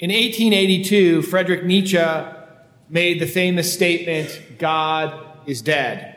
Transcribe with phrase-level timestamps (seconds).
[0.00, 1.98] In 1882, Friedrich Nietzsche
[2.88, 5.12] made the famous statement, God
[5.44, 6.14] is dead.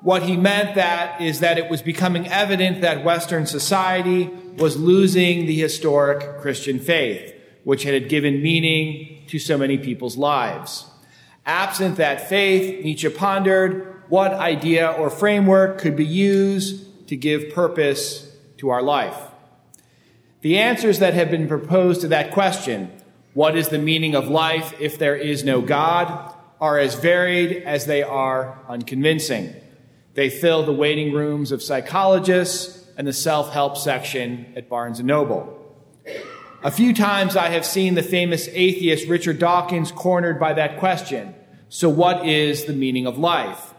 [0.00, 5.46] What he meant that is that it was becoming evident that Western society was losing
[5.46, 7.34] the historic Christian faith,
[7.64, 10.86] which had given meaning to so many people's lives.
[11.44, 18.30] Absent that faith, Nietzsche pondered what idea or framework could be used to give purpose
[18.58, 19.18] to our life.
[20.42, 22.92] The answers that have been proposed to that question,
[23.36, 27.84] what is the meaning of life if there is no God, are as varied as
[27.84, 29.54] they are unconvincing.
[30.14, 35.52] They fill the waiting rooms of psychologists and the self-help section at Barnes & Noble.
[36.62, 41.34] A few times I have seen the famous atheist Richard Dawkins cornered by that question.
[41.68, 43.74] So what is the meaning of life?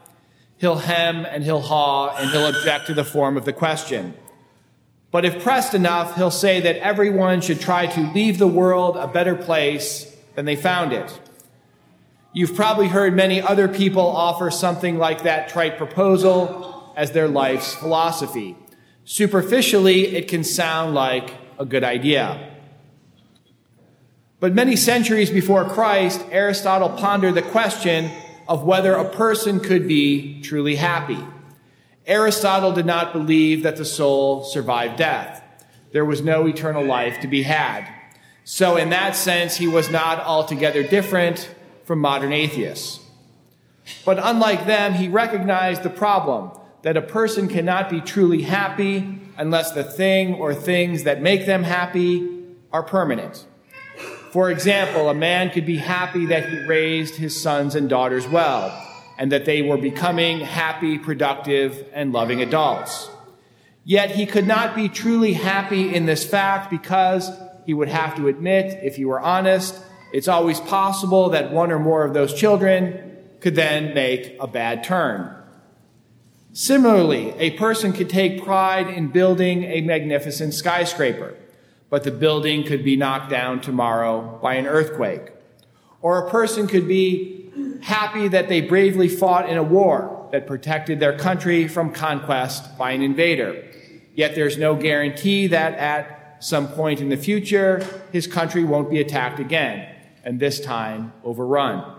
[0.58, 4.14] He'll hem and he'll haw and he'll object to the form of the question.
[5.12, 9.08] But if pressed enough, he'll say that everyone should try to leave the world a
[9.08, 11.20] better place than they found it.
[12.34, 17.74] You've probably heard many other people offer something like that trite proposal as their life's
[17.74, 18.56] philosophy.
[19.06, 22.54] Superficially, it can sound like a good idea.
[24.40, 28.12] But many centuries before Christ, Aristotle pondered the question
[28.48, 31.18] of whether a person could be truly happy.
[32.08, 35.44] Aristotle did not believe that the soul survived death.
[35.92, 37.86] There was no eternal life to be had.
[38.46, 43.02] So, in that sense, he was not altogether different from modern atheists.
[44.06, 49.72] But unlike them, he recognized the problem that a person cannot be truly happy unless
[49.72, 53.46] the thing or things that make them happy are permanent.
[54.32, 58.87] For example, a man could be happy that he raised his sons and daughters well,
[59.18, 63.10] and that they were becoming happy, productive, and loving adults.
[63.84, 67.32] Yet he could not be truly happy in this fact because
[67.66, 69.80] he would have to admit, if he were honest,
[70.14, 74.84] it's always possible that one or more of those children could then make a bad
[74.84, 75.34] turn.
[76.54, 81.36] Similarly, a person could take pride in building a magnificent skyscraper,
[81.90, 85.32] but the building could be knocked down tomorrow by an earthquake.
[86.02, 87.37] Or a person could be
[87.82, 92.92] happy that they bravely fought in a war that protected their country from conquest by
[92.92, 93.64] an invader.
[94.14, 99.00] Yet there's no guarantee that at some point in the future, his country won't be
[99.00, 101.94] attacked again and this time overrun.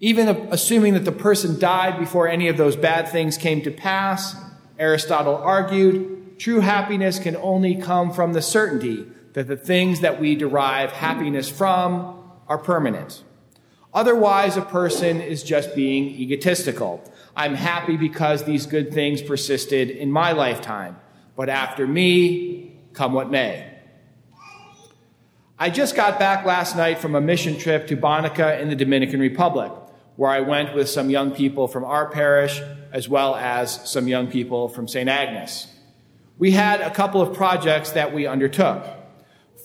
[0.00, 4.34] Even assuming that the person died before any of those bad things came to pass,
[4.78, 10.34] Aristotle argued true happiness can only come from the certainty that the things that we
[10.34, 13.22] derive happiness from are permanent.
[13.94, 17.00] Otherwise, a person is just being egotistical.
[17.36, 20.96] I'm happy because these good things persisted in my lifetime,
[21.36, 23.70] but after me, come what may.
[25.56, 29.20] I just got back last night from a mission trip to Bonica in the Dominican
[29.20, 29.70] Republic,
[30.16, 32.60] where I went with some young people from our parish
[32.92, 35.08] as well as some young people from St.
[35.08, 35.68] Agnes.
[36.36, 38.84] We had a couple of projects that we undertook.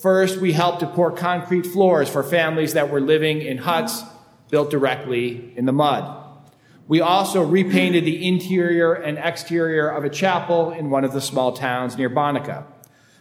[0.00, 4.02] First, we helped to pour concrete floors for families that were living in huts
[4.50, 6.16] built directly in the mud.
[6.88, 11.52] We also repainted the interior and exterior of a chapel in one of the small
[11.52, 12.64] towns near Bonica.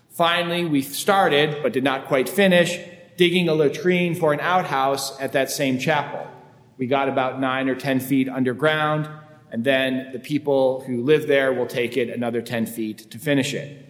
[0.10, 2.80] Finally, we started, but did not quite finish,
[3.16, 6.26] digging a latrine for an outhouse at that same chapel.
[6.78, 9.08] We got about nine or 10 feet underground,
[9.52, 13.54] and then the people who live there will take it another 10 feet to finish
[13.54, 13.86] it.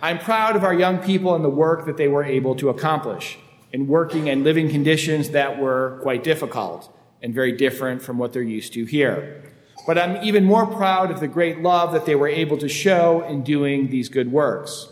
[0.00, 3.38] I'm proud of our young people and the work that they were able to accomplish
[3.72, 8.42] in working and living conditions that were quite difficult and very different from what they're
[8.42, 9.42] used to here.
[9.86, 13.24] But I'm even more proud of the great love that they were able to show
[13.24, 14.88] in doing these good works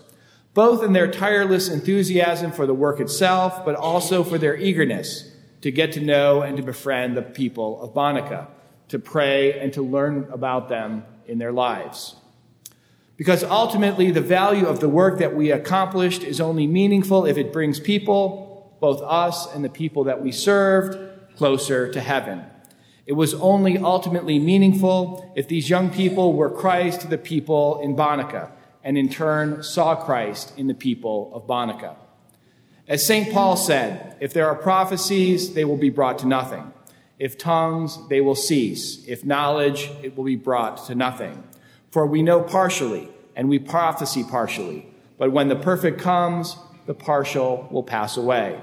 [0.57, 5.71] both in their tireless enthusiasm for the work itself, but also for their eagerness to
[5.71, 8.47] get to know and to befriend the people of Bonica,
[8.89, 12.17] to pray and to learn about them in their lives.
[13.19, 17.53] Because ultimately, the value of the work that we accomplished is only meaningful if it
[17.53, 18.46] brings people,
[18.81, 22.45] both us and the people that we served, closer to heaven.
[23.07, 27.95] It was only ultimately meaningful if these young people were Christ to the people in
[27.95, 28.51] Bonica
[28.83, 31.97] and in turn saw Christ in the people of Bonica.
[32.89, 33.33] As St.
[33.33, 36.73] Paul said, if there are prophecies, they will be brought to nothing.
[37.19, 39.05] If tongues, they will cease.
[39.07, 41.43] If knowledge, it will be brought to nothing.
[41.91, 44.87] For we know partially, and we prophesy partially.
[45.19, 46.57] But when the perfect comes,
[46.87, 48.61] the partial will pass away.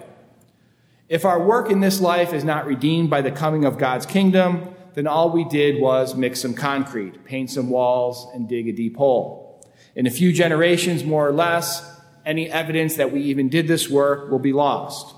[1.14, 4.74] If our work in this life is not redeemed by the coming of God's kingdom,
[4.96, 8.98] then all we did was mix some concrete, paint some walls, and dig a deep
[8.98, 9.64] hole.
[9.96, 11.88] In a few generations, more or less,
[12.26, 15.14] any evidence that we even did this work will be lost.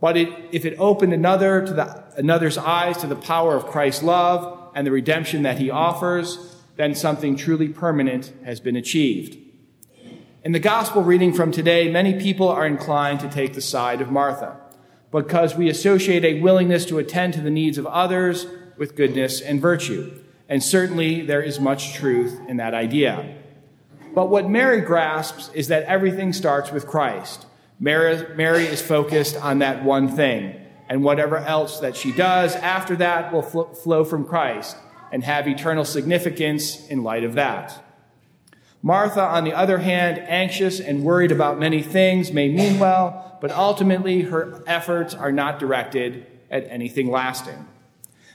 [0.00, 4.02] But it, if it opened another to the, another's eyes to the power of Christ's
[4.02, 9.36] love and the redemption that he offers, then something truly permanent has been achieved.
[10.42, 14.10] In the gospel reading from today, many people are inclined to take the side of
[14.10, 14.63] Martha
[15.14, 19.60] because we associate a willingness to attend to the needs of others with goodness and
[19.60, 20.12] virtue.
[20.48, 23.36] And certainly there is much truth in that idea.
[24.12, 27.46] But what Mary grasps is that everything starts with Christ.
[27.78, 32.96] Mary, Mary is focused on that one thing, and whatever else that she does after
[32.96, 34.76] that will fl- flow from Christ
[35.12, 37.84] and have eternal significance in light of that.
[38.84, 43.50] Martha, on the other hand, anxious and worried about many things, may mean well, but
[43.50, 47.66] ultimately her efforts are not directed at anything lasting.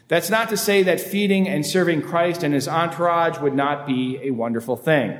[0.07, 4.19] That's not to say that feeding and serving Christ and his entourage would not be
[4.24, 5.19] a wonderful thing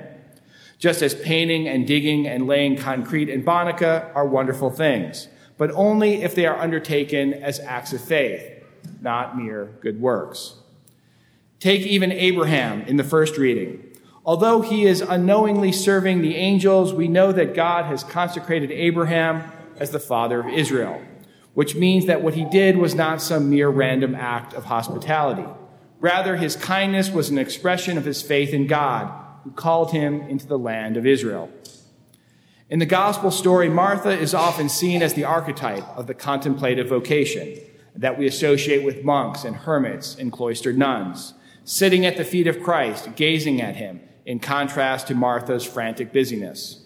[0.80, 5.28] just as painting and digging and laying concrete in Bonica are wonderful things,
[5.58, 8.64] but only if they are undertaken as acts of faith,
[9.02, 10.56] not mere good works.
[11.60, 13.84] Take even Abraham in the first reading.
[14.26, 19.92] Although he is unknowingly serving the angels, we know that God has consecrated Abraham as
[19.92, 21.02] the father of Israel,
[21.54, 25.48] which means that what he did was not some mere random act of hospitality.
[26.00, 29.12] Rather, his kindness was an expression of his faith in God
[29.44, 31.50] who called him into the land of Israel.
[32.70, 37.58] In the gospel story, Martha is often seen as the archetype of the contemplative vocation
[37.96, 41.34] that we associate with monks and hermits and cloistered nuns,
[41.64, 46.86] sitting at the feet of Christ, gazing at him, in contrast to Martha's frantic busyness.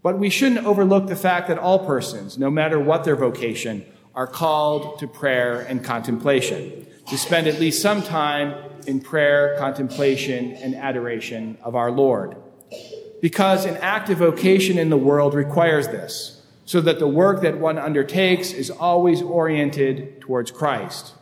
[0.00, 3.84] But we shouldn't overlook the fact that all persons, no matter what their vocation,
[4.14, 8.54] are called to prayer and contemplation, to spend at least some time
[8.86, 12.36] in prayer, contemplation, and adoration of our Lord.
[13.20, 17.76] Because an active vocation in the world requires this, so that the work that one
[17.76, 21.14] undertakes is always oriented towards Christ.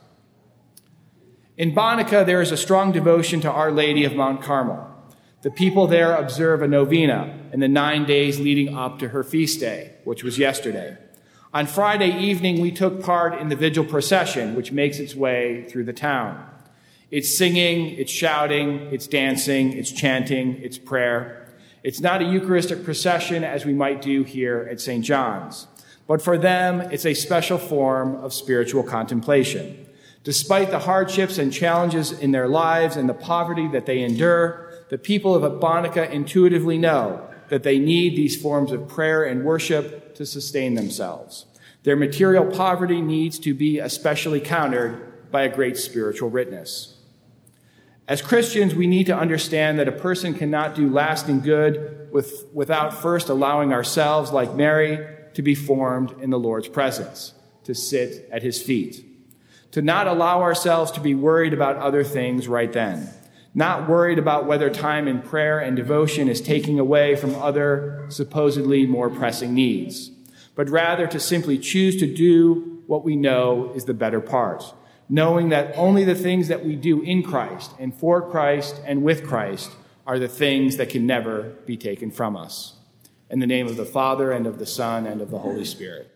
[1.57, 4.93] In Bonica, there is a strong devotion to Our Lady of Mount Carmel.
[5.47, 9.61] The people there observe a novena in the nine days leading up to her feast
[9.61, 10.99] day, which was yesterday.
[11.55, 15.85] On Friday evening, we took part in the vigil procession, which makes its way through
[15.85, 16.45] the town.
[17.13, 21.47] It's singing, it's shouting, it's dancing, it's chanting, it's prayer.
[21.85, 25.05] It's not a Eucharistic procession as we might do here at St.
[25.05, 25.69] John's,
[26.09, 29.87] but for them, it's a special form of spiritual contemplation.
[30.25, 34.99] Despite the hardships and challenges in their lives and the poverty that they endure, the
[34.99, 40.27] people of Bonica intuitively know that they need these forms of prayer and worship to
[40.27, 41.47] sustain themselves.
[41.83, 46.97] Their material poverty needs to be especially countered by a great spiritual witness.
[48.09, 52.95] As Christians, we need to understand that a person cannot do lasting good with, without
[52.95, 57.35] first allowing ourselves, like Mary, to be formed in the Lord's presence,
[57.65, 59.05] to sit at his feet,
[59.73, 63.09] to not allow ourselves to be worried about other things right then,
[63.57, 68.87] not worried about whether time in prayer and devotion is taking away from other supposedly
[68.87, 70.13] more pressing needs,
[70.55, 74.63] but rather to simply choose to do what we know is the better part
[75.09, 79.27] knowing that only the things that we do in Christ and for Christ and with
[79.27, 79.71] Christ
[80.07, 82.75] are the things that can never be taken from us.
[83.31, 86.16] In the name of the Father, and of the Son, and of the Holy Spirit.